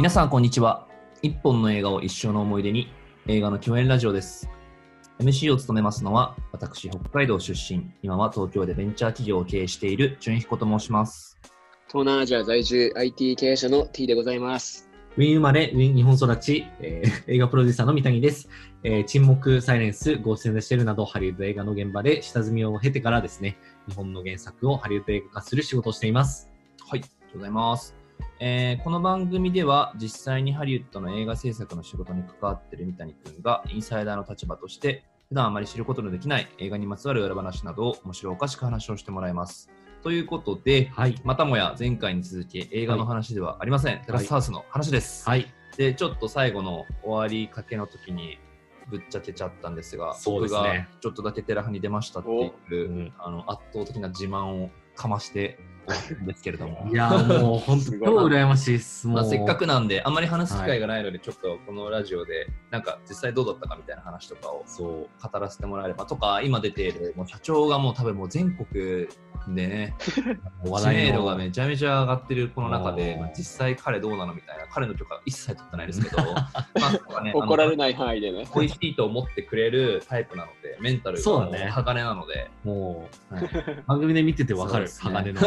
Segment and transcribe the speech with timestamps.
[0.00, 0.86] 皆さんこんにちは
[1.20, 2.90] 一本の映画を一生の思い出に
[3.26, 4.48] 映画の共演ラジオです
[5.18, 11.38] MC を務めますのは私北海道出身今は東京でベンチャー企業を経営している純彦と申します
[11.88, 14.88] 東南アジア在住 IT 経営者の T でございます。
[15.18, 18.48] ウィン生まれ、ウィン日本育ち、えー映画プロデューサーの三谷です。
[18.84, 26.48] えー沈黙、サイレンス、ゴースト・イン・ザ・シェルなど、ハリウッド映画の現場で下積みを経てからですね、日本の原作をハリウッド映画化する仕事をしています。
[26.88, 27.99] はいありがとうございます、
[28.42, 39.68] えーこの番組では実際にハリウッドの映画制作の仕事に関わっている三谷君がインサイダーの立場として普段あまり知ることのできない映画にまつわる裏話などを面白おかしく話をしてもらいます。
[40.02, 41.20] ということで、はい。
[41.22, 45.46] またもや前回に続き映画の話ではありません、テラスハウスの話です、はい。
[45.76, 48.38] でちょっと最後の終わりかけの時に
[48.88, 50.40] ぶっちゃけちゃったんですがすね。
[50.40, 53.12] 僕がちょっとだけテラハに出ましたっていう、うん。
[53.18, 55.58] あの圧倒的な自慢をかまして
[56.24, 59.08] ですけれども いやーもう本当、 超羨ましいです。
[59.08, 64.90] まあ、せっかくなんであんまり話す機会がないので、ちょっとこのラジオでなんか実際どうだったかみたいな話とかをそう。
[65.32, 69.08] 語らせてもらえればとか今出ているもう社長がもう多分もう全国
[69.48, 76.50] でね 知名度がめちゃめちゃ上がってるこの中で、まあ実際彼どうなのみたいな彼の許可は一切取ってないですけど ま
[77.18, 78.46] あねい怒られない範囲でね。
[78.54, 81.70] 美味しいと思ってくれるタイプなのでメンタルがそうだね。
[81.70, 84.90] 鋼なので、もはい、う、 番組で見ててわかる、ね。
[84.98, 85.40] 鋼の。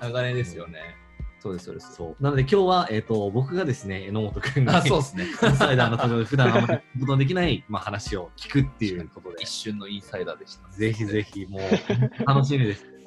[0.00, 0.96] 鋼ですよね、
[1.40, 1.94] そうですそうです。
[1.94, 2.22] そう。
[2.22, 5.24] なので今日は、えっ、と、僕がですね、榎本くんに、あそうですね。
[5.24, 9.42] インサイダーのところで普段あんまりことのできない、まあ、話を聞くっていうことで。
[9.42, 10.68] 一、瞬のインサイダーでした。
[10.70, 12.97] ぜひぜひもう楽しみです。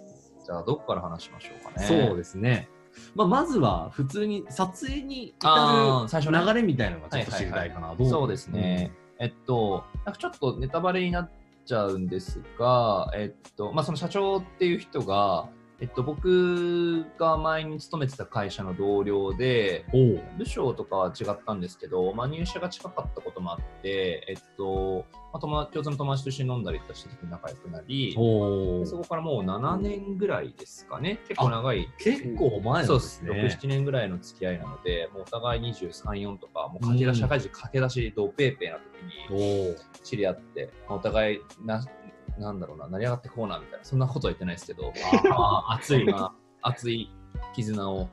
[0.46, 2.70] じゃあどこから話しましょうかねそうですね。
[3.16, 7.96] まあ、まずは普通に撮影に至る流れみたいなのがちょっと知りたいかな。
[7.96, 8.92] どそうですね。
[9.20, 11.32] えっと、なんかちょっとネタバレになっ
[11.66, 15.48] ちゃうんですが、えっと、まあ、その社長っていう人が、
[15.82, 19.84] えっと、僕が前に勤めてた会社の同僚で、
[20.38, 28.20] 部署とかは違ったんですけど、まあ、入社が近かったこともあって、えっと、まあ、共通の友達と一緒に飲んだりとした時に仲良くなり、そ
[28.98, 31.88] こからもう7年ぐらいですかね、結構長い。
[31.98, 33.32] 結構前なんそうですね。
[33.32, 41.84] 6、7年ぐらいの付き合いなので、もうお互い23、4とか、もう駆け出し、社会人駆け出し、ドペーペーな時に知り合って、まあお互いな、
[42.38, 44.94] なんだろうな、成り上がってこうなみたいな、そんなことは言ってないですけど、
[45.30, 47.10] まあ、熱いな、熱い
[47.56, 48.10] 絆を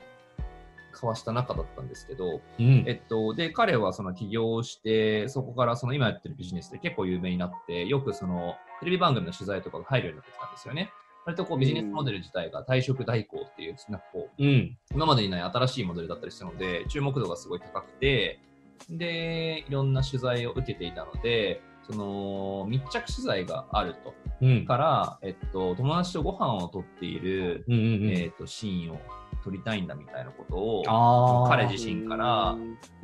[0.92, 2.84] 交わした仲だったんですけど、うん。
[2.86, 10.90] えっと、で、彼はその起業して、そこからその今やってるビジネスで結構有名になって、よくそのテレビ番組の取材とかが入るようになってきたんですよね。
[11.24, 14.76] 割とこうビジネスモデル自体が退職代行っていう、なんかこう、うん。
[14.92, 18.40] 今までにない新しいモデルだったりしたので、注目度がすごい高くて、
[18.88, 21.60] で、いろんな取材を受けていたので、
[21.90, 24.14] その密着取材があると。
[24.40, 24.64] うん。
[24.66, 28.10] から、えっと、友達とご飯をとっている、うんうんうん。
[28.10, 29.00] えっと、シーンを
[29.42, 31.46] 撮りたいんだみたいなことを。
[31.48, 32.56] 彼自身から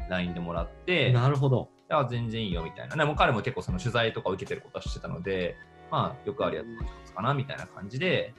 [0.09, 1.71] LINE でもらって、なるほど。
[1.91, 2.97] いや全然いいよみたいな。
[2.97, 5.57] でも彼も結構その取材とか受けてることはしてたので、
[5.91, 6.63] まあよくあるや
[7.05, 8.35] つかなみたいな感じで、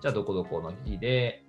[0.00, 1.44] じゃあどこどこの日で、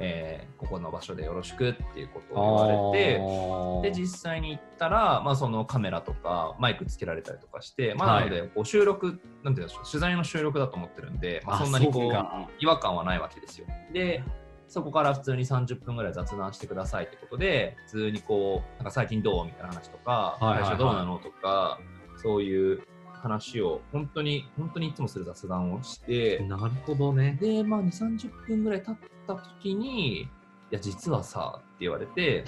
[0.00, 8.30] えーここの場所でよろしくっていうことを言われて、で、実際に行ったら、まあそのカメラとかマイクつけられたりとかして、まあはい。
[8.30, 13.66] なのでこう収録、なんていうんでしょう、取材の収録だと思ってるんで、まあ、あそんなにこう違和感はないわけですよ。
[13.92, 14.22] で、
[14.68, 20.62] そこから普通に30分ぐらい雑談してくださいってことで、普通にこう、なんか最近どうみたいな話とか、はいはいはい。
[20.64, 21.80] 会社どうなのとか、
[22.22, 22.82] そういう
[23.20, 27.38] 話を本当に、本当にいつもする雑談をして、なるほどね。
[27.40, 30.28] で、まあ2、30分ぐらい経った時に、い
[30.70, 32.44] や、実はさ、って言われて、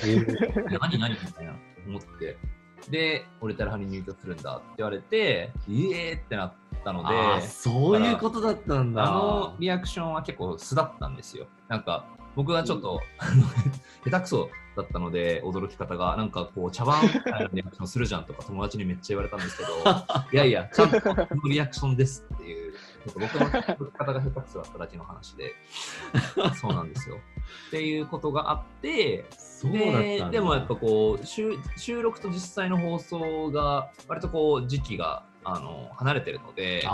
[0.81, 1.55] 何何みたいな
[1.87, 2.37] 思って、
[2.91, 6.53] で、俺テラハに入居するんだって言われて、ええーってなっ
[6.85, 9.05] たので、そういうことだったんだ。
[9.05, 11.47] あのリアクションは結構素だったんですよ。
[11.69, 13.45] なんか僕はちょっと、あの
[14.05, 19.71] 下手くそだったので驚き方がなんかこう茶番みたいなリアクションするじゃんとか友達にめっちゃ言われたんですけど
[20.33, 22.73] いやいやちゃんとこのリアクションですっていう
[23.07, 25.55] 僕の驚き方が下手くそだっただけの話で
[26.57, 27.17] そうなんですよ。
[27.69, 29.27] っていうことがあって。
[29.65, 36.83] ででもやっぱこう収収録と実際の放送が割とこう時期があの離れてるので。
[36.87, 36.91] あ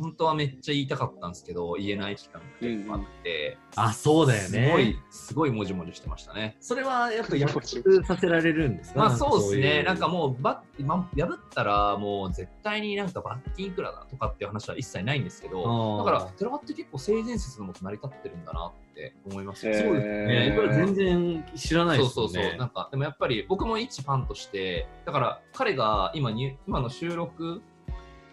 [0.00, 3.82] 本当はめっちゃ言いたかったんですけど言えない期間が結構あって、あ。
[3.84, 4.66] あ、そうだよね。
[4.66, 6.56] すごいすごいもじもじしてましたね。
[6.60, 9.00] それはやっぱ約束させられるんですか？
[9.00, 18.85] まあそうですね、いなんかもうば、ま、破ったらもう絶対になんか罰金いくらだとかっていう話は一切ないんですけど、だから、寺場って結構性善説のもと成り立ってるんだなって
[19.24, 20.54] 思いますそうですね。
[20.56, 22.32] これ全然知らないそうですよね。
[22.32, 27.62] そうそう、なんかでもやっぱり僕も一ファンとして、だから彼が今に今の収録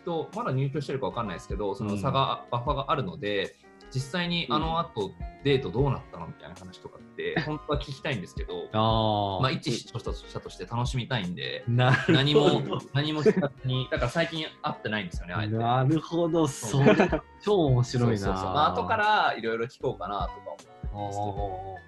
[0.06, 3.56] とまだ入居してるかわかんないですけど、その差が、バッファがあるので、
[3.94, 5.12] 実際にあの後
[5.44, 11.64] デートどうなったのみたいな話とかって、 本当は聞きたいんですけど、ああ、まあ、一視聴者として楽しみたいんで。
[11.68, 12.62] 何も、
[12.94, 15.54] 何も聞かずに、 だから最近会ってないんですよね、あえて。
[15.56, 17.10] なるほど、そそうれ、
[17.42, 18.18] 超面白いな。
[18.18, 21.84] そうそうそうまあ後からいろいろ聞こうかなとか思っておーおーおーおー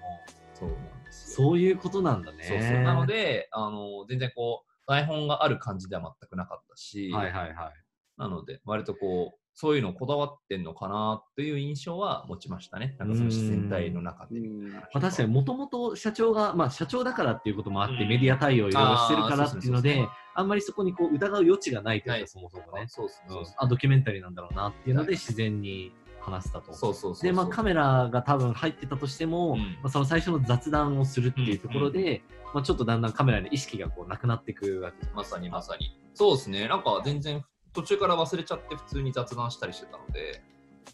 [0.54, 1.46] そうなんですよ。
[1.48, 2.44] そういうことなんだね。
[2.44, 7.72] そうそうなので、あの、全然こう、台本がある感じでは全くなかったし、はいはいはい。
[8.16, 12.94] なので、割とこう、そういうのこだわってんのかなっていう印象は持ちましたね。
[12.98, 14.38] なんかその自然体の中で。
[14.38, 14.70] うん。
[14.70, 18.08] まあ、確かにもともと社長が、まあ、社長だからっていうこともあって、うん。
[18.10, 22.28] メディア対応いろいろしてるからっていうので、あんまりそこにこう疑う余地がないというか、はい。
[22.28, 23.38] そもそもね、そうそうそう。
[23.38, 26.74] うんあ、ドキュメンタリーなんだろうなっていうので、自然に話したと。
[26.74, 29.58] そうそうそうで、まあ、カメラが多分入ってたとしても、うん。
[29.58, 32.22] まあ、その最初の雑談をするっていうところで、
[32.52, 35.98] まあ、ちょっとだんだんカメラに意識がこうなくなっていくわけまさにまさに。
[36.12, 36.68] そうですね。
[36.68, 37.42] なんか全然
[37.76, 40.42] 途中から忘れちゃって普通に雑談したりしてたので、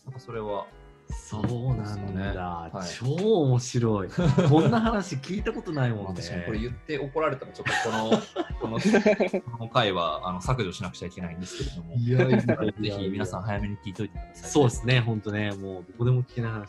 [0.04, 0.66] なんかそれは、
[1.08, 1.42] そう
[1.76, 3.06] なんそうですねだ、はい超
[3.42, 4.08] 面白い。
[4.48, 6.22] こんな話聞いたことないもんね。
[6.46, 8.78] これ言って怒られたらちょっとこの、この、
[9.52, 12.66] この回はあの削除しなくちゃいけないんですけれども、いやいやぜ
[13.02, 14.50] ひ皆さん早めに聞いといてください。
[14.50, 16.66] そうですね、ほんとね、もうどこでも聞けない話。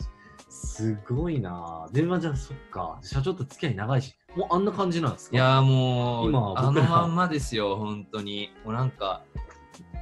[0.50, 1.92] すごいなぁ。
[1.92, 5.36] で、まあじゃあそっか、社長と付き合い長いし、もうあんな感じなんですか？
[5.36, 8.50] いやーもう、今あのまんまですよ、本当に。
[8.64, 9.22] もうなんか、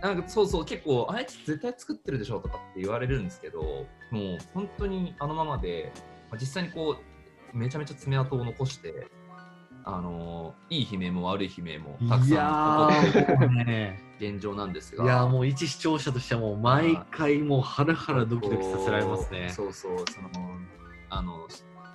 [0.03, 3.63] なんかそうそう、結構、あいつ絶対作ってるでしょとかって言われるんですけど、
[4.11, 5.93] もう本当にあのままで、
[6.29, 6.97] まあ実際にこ
[7.55, 9.07] う、めちゃめちゃ爪痕を残して、
[9.85, 19.51] あのーいい悲鳴も悪い悲鳴もたくさん起こっている現状なんですが、いやーもう一視聴者としてはもう毎回もうハラハラドキドキさせられますね。
[19.51, 20.29] そうそう、その、
[21.11, 21.49] あの、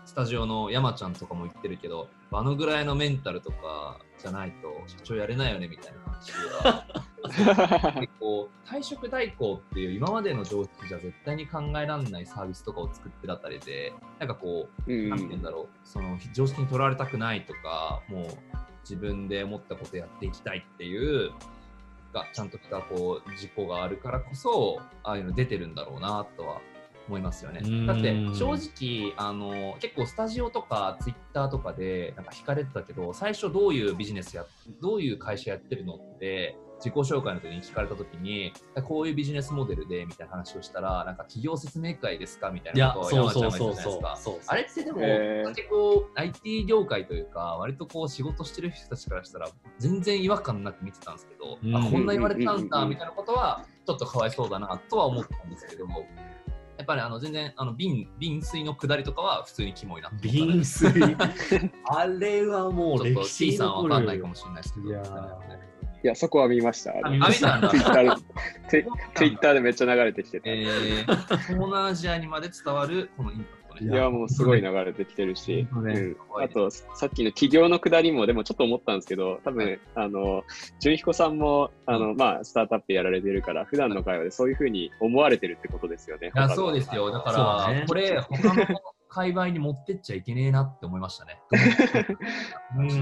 [0.07, 6.31] スタジオの山ちゃんとかも言ってるけど、あのぐらいのメンタルとかじゃないと社長やれないよねみたいな話
[7.92, 15.09] は、 結構、退職代行っていう今までの常識じゃ絶対に考えられないサービスとかを作ってるあたりで、なんかこう、うん。
[15.09, 18.27] なんて言うんだろう、その常識にとらわれたくないとか、もう
[18.83, 21.33] 自分で思ったことやっていきたいっていう、
[22.13, 26.62] がちゃんとしたこう事故があるからこそ、ああいうの出てるんだろうなとは
[27.07, 27.62] 思いますよね。
[27.86, 34.45] だって正直あの、結構スタジオとかツイッターとかでなんか惹かれてたけど、最初どういうビジネスや、
[34.81, 42.51] どういう会社やってるのって、自己紹介の時に聞かれた時に、こういうビジネスモデルでみたいな話をしたら、なんか企業説明会ですか？
[42.51, 44.18] みたいなことをちゃじゃないですか。
[44.45, 45.44] あれってでも、へー。
[45.45, 49.50] 割とこう IT 業界というか、割とこう仕事してる人たちからしたら、
[49.80, 51.75] 全然違和感なく見てたんですけど、うん。
[51.75, 56.06] あこんな言われたんだみたいなことは、ちょっとかわいそうだなとは思ったんですけども、
[56.87, 60.87] ぱりあの全然あの瓶瓶水の下りとかは普通にキモいな瓶水。
[61.85, 63.73] あれはもうちょっと歴史 T にさん。
[63.75, 65.67] わかんないかもしれないですけど、いやー
[66.03, 66.93] いや、そこは見ました。
[67.03, 68.21] あ見ましたツイッターで、
[68.69, 68.85] ツイ
[69.15, 70.49] ツイッターでめっちゃ流れてきてて。
[70.49, 73.56] えー、東南アジアにまで伝わるこのインパクトね。
[73.81, 80.44] いや、もうすごい流れてきてるし、うん、あと、さっきの起業のくだりも、でもちょっと思ったんですけど、多分、あの、
[80.79, 86.31] 純彦さんも、あの、まあ、スタートアップやられてるから、普段の会話でそういうふうに思われてるってことですよね。
[86.35, 87.12] いや、そうですよ。
[87.12, 87.85] だから、だね。
[87.88, 88.65] これ、他の
[89.09, 91.39] 界隈に持ってっちゃいけねえなって思いましたね。
[92.77, 93.00] うんうんう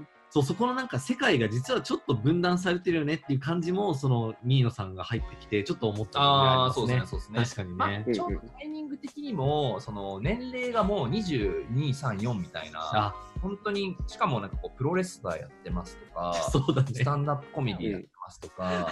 [0.00, 7.44] んそう、そこのなんか世界が実はちょっと分断されてるよねっていう感じも、その新野さんが入ってきて、ちょっと思った部分がああ、りまそうですね、そうですね。
[7.44, 8.04] 確かにまあね。
[8.14, 17.04] ちょうどタイミング的にも、その年齢がもう22、3、4みたいな、あ、本当に、しかもなんかこうプロレスラーやってますとか、そうだねス。
[17.04, 18.88] タンダップコメディやってますとか、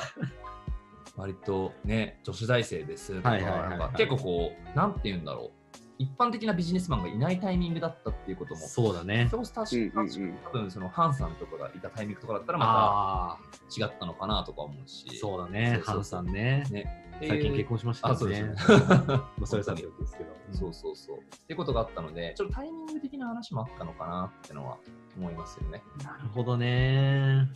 [1.16, 5.57] 割とね、女子大生ですとか結構こう、なんて言うんだろう、
[5.98, 9.28] 一般的なビジネスマンがいないタイミングだったっていうことも、そうだね。
[9.30, 13.38] そうしたし、うんうんうん多分そのハンさんとかがいたタイミングとかだったらま
[13.68, 15.80] た違ったのかなとか思うし、そうだね。
[15.84, 16.64] ハンさんね。
[16.70, 17.04] ね。
[17.20, 18.54] 最近結婚しましたあ、そうですねね。。
[18.58, 20.30] まあそれさておきですけど。
[20.52, 21.18] そうそうそう。
[21.18, 24.78] っていうことがあったので、ちょっとタイミング的な話もあったのかなってのは
[25.16, 25.82] 思いますよね。
[26.04, 27.48] なるほどね。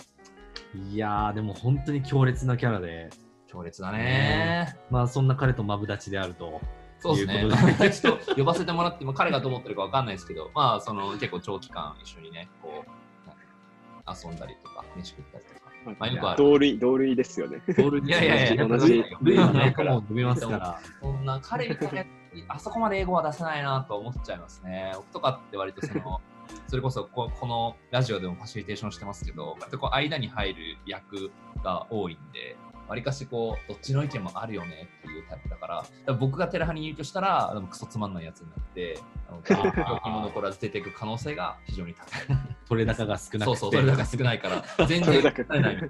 [0.91, 3.11] いやー、でも本当に強烈なキャラで、
[3.47, 4.77] 強烈だね。
[4.91, 6.61] まあそんな彼とマブダチであると。
[7.03, 7.91] そうですね。
[7.91, 12.91] ちょっと呼ばせてもらっても、彼がどう思ってるかわかんないですけど、まあ、その結構長期間一緒にね、こう、
[14.07, 15.61] 遊んだりとか、飯食ったりとか。
[15.87, 15.97] うん。
[15.99, 17.61] まあよくある同類、同類ですよね。
[17.69, 20.81] いやいやいや、 同じルイはね、からもう飛びますから。
[21.01, 22.05] そんな彼みたいな、
[22.49, 24.93] あそこまで英語は出せないなと思っちゃいますね。
[24.95, 26.21] 僕とかって割とその、
[26.69, 31.33] それこそここのラジオでもファシリテーションしてますけど、こう間に入る役
[31.65, 32.57] が多いんで、
[32.93, 42.39] わりかしこう、どっちの意見もあるよねっていうタイプだから、僕がテラハに入居したら、クソつまんないやつになって、あの記憶も残らず出ていく可能性が非常に高い。
[42.69, 43.45] 取れ高が少なくて。
[43.45, 45.89] そうそう、それだけ少ないから、全然取れないみたいな。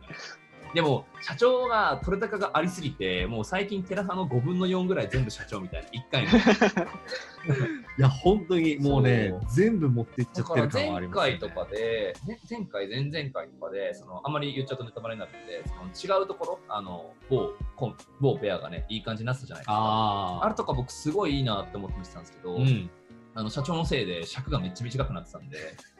[0.75, 6.31] でも、社長が取れ高がありすぎて、もう最近テラハの5分の4ぐらい全部社長みたいな、1回の。
[7.99, 11.39] いや、本当にもうね全部持っていっちゃってる感はあり前ますよね。
[11.39, 15.63] 回とかで、ね前回、前々回とかで、そのあんまり言っちゃうとネタバレになるんで、
[15.95, 19.75] その違うところ、あの某コン某ペアがね、いい感じになってたじゃないですか。
[19.75, 22.57] ああれとか僕すごいいいなって思って見てたんですけど、あ。
[22.57, 22.91] うん。
[23.35, 25.59] あの社長のせいで尺がめっちゃ短くなってたんで、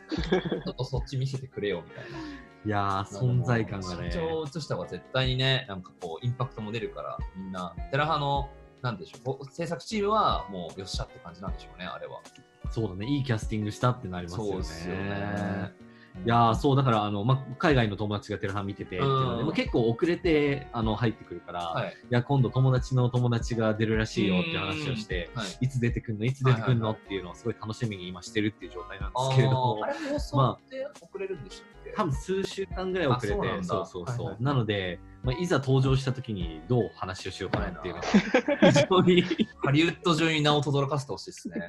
[0.65, 2.19] ちょっとそっち見せてくれよみたいな。
[2.65, 4.11] いやー、存在感がね。
[4.11, 8.51] 社長を映した方が絶対にね、なんかこう、インパクトも出るから、みんな、テラハの、
[8.83, 12.21] なんでしょう、制作チームはもうよっしゃって感じなんでしょうね、あれは。
[12.71, 14.51] そうだね、いいキャスティングしたってなりますよね。
[14.51, 15.73] そうですよね。
[16.25, 19.07] いやーそうだからあの、ま、海外の友達がテレハン見ててっていうん。
[19.47, 21.97] まあ結構遅れてあの入ってくるから、い、はい。
[22.11, 25.47] や今度友達の友達が出るらしいよっていう話をして、はい。
[25.63, 26.25] いつ出てくんの？
[26.25, 26.77] いつ出てくんはいはいはい。
[26.79, 29.55] のっていうのをすごい楽しみに今してるっていう状態なんですけれど。
[29.55, 38.07] もあれ、放送って遅れるんでしたっけ、多分数週間ぐらい遅れてあそうそうそうそう、はいはいなので、まあ、いざ登場した時にどう話をしようかなっていうのが
[38.73, 39.25] 非常に、
[39.65, 41.69] ハリウッド中に名を轟かせてほしいですね。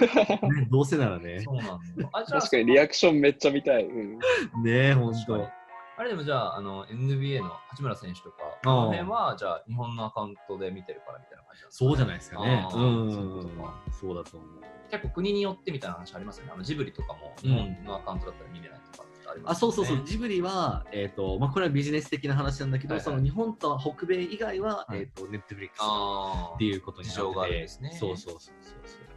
[0.00, 1.40] ね、どうせならね。
[1.40, 1.78] そうなんだ。
[2.12, 3.84] あ、じゃあ、確かにリアクションめっちゃ見たい。
[3.84, 5.44] うん、ね本確かに。
[5.44, 5.62] 当
[5.98, 12.66] あれでもじゃあ、あの NBA の八村選手とか、この辺はじゃあ日本のアカウントで見てるからみたいな感じなんですかそうじゃないですかね。
[12.70, 13.08] あうん。
[13.08, 14.50] ーそうだと思う。
[14.90, 16.52] 結構国によってみたいな話ありますよね。
[16.54, 23.04] あのジブリとかも日本のアカウントだったら見れないとかってありますあそうそうそう、ねジブリは、えーとまあ、これはビジネス的な話なんだけど、はいはい。
[23.04, 24.98] その日本と北米以外は、はい。
[24.98, 27.26] えー、とネットフリックスっていうことになってて。
[27.26, 27.96] 事情があるんですね。
[27.98, 29.11] そうそうそうそう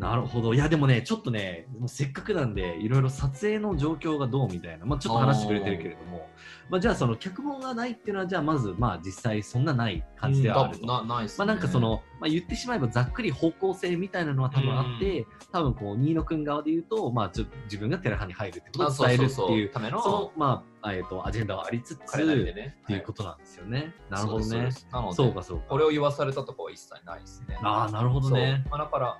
[0.00, 6.26] なるほどいやでもねちょっとねもうせっかくなんでいろいろ撮影の状況がどうみたいな、まあ、ちょっと話してくれてるけれども
[6.70, 10.86] まあ、じゃあその脚本がないっていうのはじゃあまずまあ実際そんなない感じではあると。
[10.86, 11.32] なないね。
[11.36, 22.76] まあなんかその、まあ、言ってしまえばざっくり方向性みたいなのは多分あって、多分こう新野くん側で言うと、まあ、ちょ自分がテラハに入るってことあを伝えるってそうそういうそうためのその、まあえー、とアジェンダはありつつね。
[22.84, 23.92] っていうことなんですよね。
[24.08, 24.68] となるほどね。
[24.92, 25.64] なので、そうかそうか。
[25.70, 27.58] これを言わされたとこは一切ないですね。
[27.62, 28.62] ああ、なるほどね。
[28.64, 29.18] そうまあ、だから、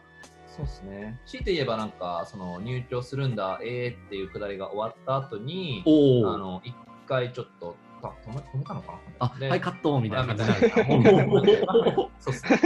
[0.60, 1.20] そうですね。
[1.26, 5.82] 強いて言えば、なんか、その入居するんだ、えーっていうくだりが終わった後に。
[6.26, 6.74] あの、一
[7.06, 8.98] 回ちょっと、あ止め止めたのかな？
[9.18, 11.92] あ、ではい、カットみたいな感じあみたいなになる。
[12.18, 12.58] そうっすね。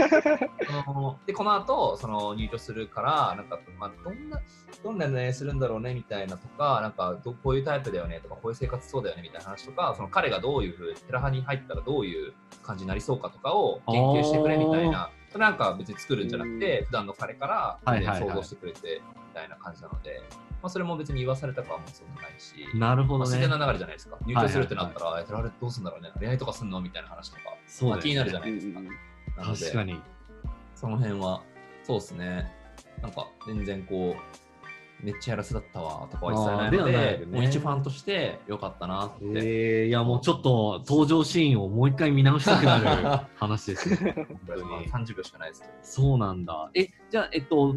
[1.25, 4.39] で、この後、その入居するから、なんか、まあ、どんな、
[4.81, 12.33] どんな恋愛するんだろうねみたいなとか、なんかど、こういうタイプだよねとか、こういう生活そうだよねみたいな話とか、その彼がどういうふう、テラハに入ったらどういう
[12.63, 20.21] 感じになりそうかとかを研究してくれみたいな、なんか別に作るんじゃなくて、普段の彼からはいはいはい想像してくれてみたいな感じなので、
[20.61, 23.59] まあ、それも別に言わされたかはもそうもないし、なるほどねまあ自然。
[23.59, 24.17] な流れじゃないですか。
[24.25, 28.79] 入居するってなったら、えテラハでどうするんだろうね、恋愛とかすんのみたいな話とか、そうねまあ気になるじゃなういですか。
[28.79, 28.91] んな
[29.45, 30.01] ので確かに。
[30.75, 31.41] その辺は、
[31.83, 32.51] そうですね。
[33.01, 34.44] なんか、全然こう、
[35.05, 39.25] めっちゃやらせだったわとかは一切ないのではないで、よねもう一ファンとしてよかったなって。
[39.25, 44.13] えー、いやもうちょっと登場シーンをもう一回見直したくなる 話ですね。
[44.15, 45.73] 本当にまあ30秒しかないですけど。
[45.83, 46.71] そうなんだ。
[46.73, 47.75] え、じゃあ、えっと、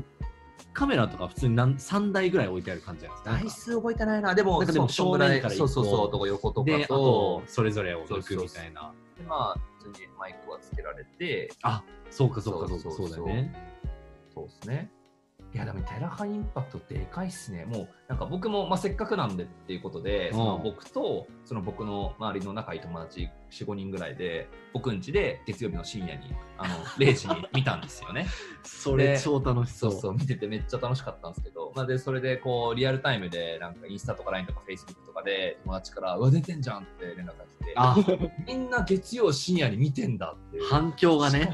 [0.73, 3.31] カメラとか普通に何3台ぐらい置いてある感じなんですか？
[3.33, 4.35] 台数覚えてないな。
[4.35, 8.95] でも、なんかでも正面からそうそうそう、とか横とかで、あとと、、それぞれを抜くみたいな。
[9.19, 13.53] でまあ、普通にマイクはつけられて、あ、そうかそうかそうか、そうだよね。
[14.33, 14.91] そうですね。
[15.55, 17.65] いや、でもテラハインパクトでかいっすね。
[17.65, 28.27] もう、なんか僕も、まあ、せっかくなんでっていうことで、そのうん僕と、その僕の周りの仲いい友達4、5人ぐらいで、僕ん家で月曜日の深夜に、あの、 0時に見たんですよね。
[28.63, 29.91] それ超楽しそ。
[29.91, 37.97] そううそう、見ててめっちゃ楽しかったんですけど、まあ、で、それで、こう、リアルタイムで、なんかインスタとか LINE とか Facebook とかで、友達から、うわ、出てんじゃんって連絡が来て、あ、
[38.47, 40.65] みんな月曜深夜に見てんだっていう。
[40.65, 41.51] 反響がね。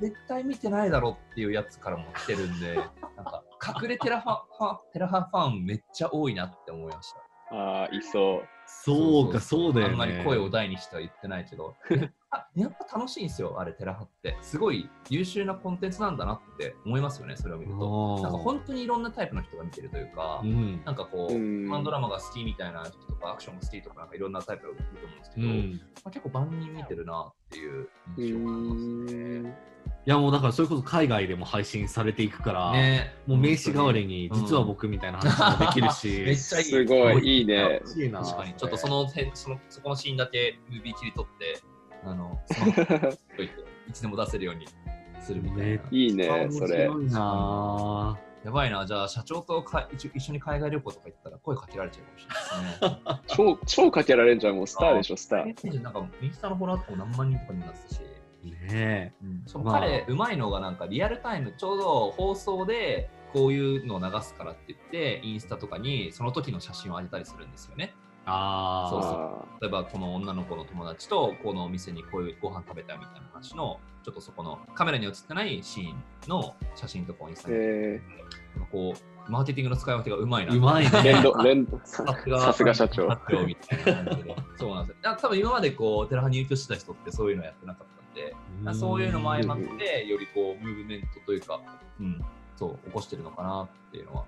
[0.00, 7.56] 絶対見てないだろっていうやつからも来てるんで、なんか隠れテラハファンテラハファンめっちゃ多いなって思いました。
[7.56, 8.53] ああ、いそう。
[8.66, 9.92] そうか、そうだよね。
[9.92, 11.74] あんまり声を大にしては言ってないけど、
[12.30, 14.36] あやっぱ楽しいんですよ、あれテラハって。
[14.42, 18.22] すごい優秀なコンテンツなんだなって思いますよね、それを見ると。
[18.22, 20.82] なんか本当にいろんなタイプの人が見てるというか、うん。
[20.84, 25.72] なんかこう、うんハンドラマが好きみたいな人とか、アクションが好きとか、なんかいろんなタイプがいると思うんですけど、うん。
[25.72, 29.74] まあ、結構万人見てるなっていうう印象がありますね。
[30.06, 36.64] いやもうだからそれこそ海外でも配信されていくから、ねもう名刺代わりにうん実は僕みたいな話もできるし、 めっちゃいい。
[36.64, 37.80] すごい、いいね。
[38.12, 41.60] 確かに、ちょっとその辺そのそこのシーンだけムービー切り取って、
[42.04, 42.72] あの、 その
[43.36, 43.50] とい
[43.92, 44.66] つでも出せるように
[45.20, 45.64] するみたいな。
[45.64, 46.90] ねいいね、それ。
[48.44, 53.56] やばいな、じゃあ社長とか一緒一緒に海外旅行とか行ったら声かけられちゃうかもしれないですね。
[53.66, 55.82] 超、超かけられんじゃん、もうスターでしょ、スター。
[55.82, 58.00] なんか、インスタのフォロワーとかも何万人とかになってたし、
[58.68, 59.14] ね
[59.46, 67.94] そのまあ彼、うまいのがなんかリアルタイム、ちょうど放送でこういうのを流すからって言って、インスタとかにその時の写真を上げたりするんですよね。
[68.26, 69.12] ああ、そうそう。
[69.12, 78.02] あ例えばこの女の子の友達とこのお店にこういうご飯食べたみたいな話のちょっとそこのカメラに映ってないシーンの写真とかをインスタに、え
[78.56, 80.54] なんかこうマーケティングの使い分けがうまいな。
[80.54, 81.02] うまいー、
[81.62, 81.66] ね。
[81.84, 83.08] ささすがさすが社長。
[83.46, 84.36] みたいな感じで。
[84.58, 85.02] そうなんですよ。
[85.02, 88.74] だ多分今までこうテラハに入居してた人ってそういうのやってなかったんでん。
[88.74, 91.60] そういうのも相まってよりこうムーブメントというか、
[92.00, 92.22] うん、
[92.56, 94.24] そう起こしてるのかなっていうのは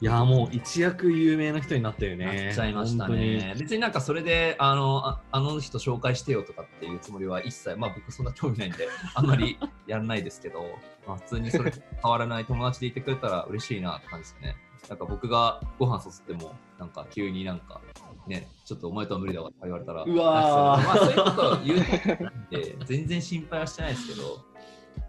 [0.00, 2.26] いや、もう一躍有名な人になったよね。
[2.26, 3.54] なっちゃいましたね。
[3.58, 10.66] 別になんかそれであのああの人紹介してよとかっていうつもりは一切、まあ僕そんな興味ないんで、 あんまりやらないですけど、
[11.06, 14.56] まあ普通にそれ変わらない友達でいてくれたら嬉しいなって感じですね。
[14.88, 17.80] なんか僕がご飯誘っても、なんか急になんか、
[18.26, 24.44] ね、ちょっとお前とは無理だわって言われたら、うわーまあそういうことを言うなんで、全然心配はしてないですけど、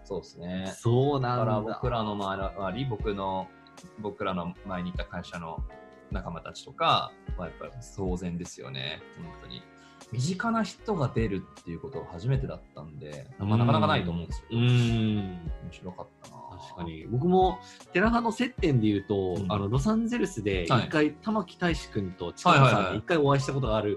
[0.06, 0.74] そうですね。
[0.77, 1.74] そうだからなんだ。
[1.74, 3.50] 僕らの周り、僕の、
[4.00, 5.63] 僕らの前にいた会社の
[6.12, 9.62] 仲間たちとかはやっぱり当然ですよね、本当に。
[10.12, 15.51] 身近な人が出るっていうことが初めてだったんで、まあ、なかなかないと思うんですけうど、面ん。
[15.69, 16.38] 白かったな。
[16.62, 16.84] 確か。
[16.84, 17.05] に。
[17.07, 17.60] 僕も、
[17.91, 23.96] テラハの接点で言うと、うんあの、ロサンゼルスではい一回、玉木大志くんと近野さんに一回お会いしたことがある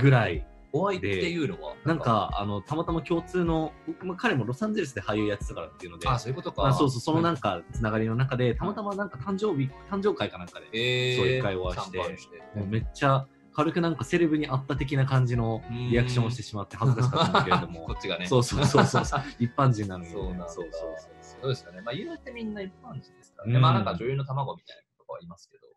[0.00, 6.62] ぐらい、お会いっていうのはなん、か、あの、たまたま共通の、僕まあ彼もロサンゼルスで俳優やってたからっていうので、あ、そういうことか。
[6.62, 17.94] まあ、そうそう、そのなんか、か、つながりの中で、たまたまなんか誕生日、誕生会かなんかで、えー、そう一回お会いしてもうめっちゃ軽くなんかセレブに会った的な感じのリアクションをしてしまって恥ずかしかったんだけれども こ。
[17.98, 18.26] っちがね。
[18.26, 19.02] そうそうそうそう。
[19.38, 20.12] 一般人なのに、ね。
[20.12, 20.48] そうなんだ。
[20.48, 21.80] そうそうそうですよね。
[21.82, 23.54] まあ、言うてみんな一般人ですからね。
[23.56, 25.69] うんまあ、なんか女優の卵みたいなとこはいますけど。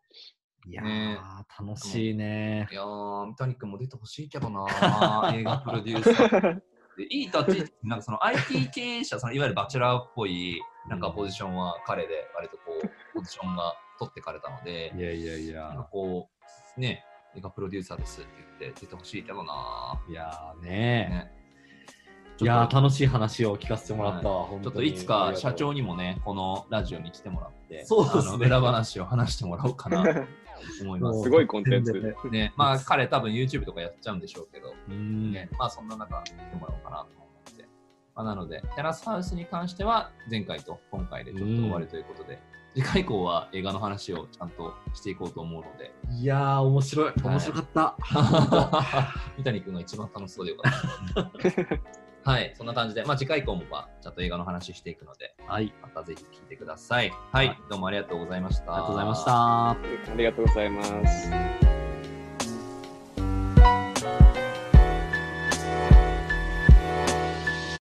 [0.66, 1.18] いやー、ね。
[1.60, 2.68] 楽しいね。
[2.70, 2.74] い。
[2.74, 6.60] やー、三谷君も出てほしいけどなー、 映画プロデューサー。
[6.96, 15.88] でいい立ち位置、なんかその IT 経営者、そのいわゆるバチェラーっぽいなんかポジションは彼で割とこう、ポジションが取ってかれたのでい、やいやいなんかや。
[15.90, 16.28] こ
[16.76, 17.04] う、ね、
[17.36, 18.30] 映画プロデューサーですって
[18.60, 20.62] 言って出てほしいけどないやーー。
[20.62, 20.70] ね。
[20.70, 21.44] ね
[22.40, 24.62] いやー楽しい話を聞かせてもらったわ、はい。
[24.62, 28.22] ちょっといつか社長にもね、このラジオに来てもらって、そうですね。
[28.26, 30.02] あの裏話を話してもらおうかな。
[30.02, 30.10] と
[30.82, 31.22] 思います。
[31.22, 31.92] すごいコンテンツ。
[32.30, 37.64] ね、まあ彼多分 YouTube とかやっちゃうんでしょうけど、うんね、まあそんな中、見てもらおうかなと思って。
[38.14, 42.38] まあ、なので、テラスハウスに関しては、前回と今回でちょっと終わりということで、
[42.74, 47.12] 次回以降は映画の話をちゃんとしていこうと思うので、いやー面白い。
[47.22, 47.96] 面白かった。
[49.38, 51.94] 三谷君が一番楽しそうでよかった。
[52.24, 55.72] はい、そんな感じで、まあ次回以降もまあちゃんと映画の話していくので、はい。
[55.82, 57.10] またぜひ聞いてください。
[57.32, 58.74] はい、はいどうもありがとうございました。
[58.74, 59.70] ありがとうございました。
[59.70, 59.76] あ
[60.16, 61.73] りがとうございます。